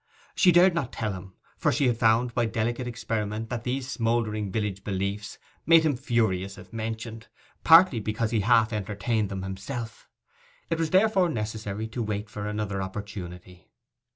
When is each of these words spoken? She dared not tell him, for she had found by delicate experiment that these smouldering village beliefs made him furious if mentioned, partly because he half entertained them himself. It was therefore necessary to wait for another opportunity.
She 0.33 0.51
dared 0.51 0.73
not 0.73 0.91
tell 0.91 1.13
him, 1.13 1.35
for 1.59 1.71
she 1.71 1.85
had 1.85 1.95
found 1.99 2.33
by 2.33 2.47
delicate 2.47 2.87
experiment 2.87 3.49
that 3.51 3.63
these 3.63 3.87
smouldering 3.87 4.51
village 4.51 4.83
beliefs 4.83 5.37
made 5.67 5.83
him 5.83 5.95
furious 5.95 6.57
if 6.57 6.73
mentioned, 6.73 7.27
partly 7.63 7.99
because 7.99 8.31
he 8.31 8.39
half 8.39 8.73
entertained 8.73 9.29
them 9.29 9.43
himself. 9.43 10.09
It 10.71 10.79
was 10.79 10.89
therefore 10.89 11.29
necessary 11.29 11.87
to 11.89 12.01
wait 12.01 12.31
for 12.31 12.47
another 12.47 12.81
opportunity. 12.81 13.69